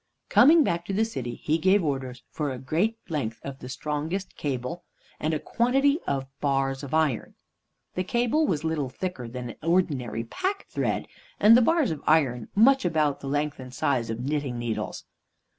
[0.29, 4.35] Coming back to the city, he gave orders for a great length of the strongest
[4.35, 4.83] cable,
[5.19, 7.35] and a quantity of bars of iron.
[7.93, 11.07] The cable was little thicker than ordinary pack thread,
[11.39, 15.05] and the bars of iron much about the length and size of knitting needles.